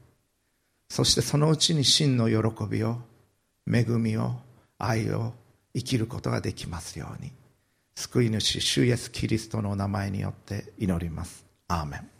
[0.88, 3.00] そしてそのうちに真の喜びを
[3.68, 4.36] 恵みを
[4.78, 5.32] 愛を
[5.74, 7.32] 生きることができますように。
[7.96, 11.44] 救い主主イエスキリストのお名前によって祈ります。
[11.66, 12.11] アーメン。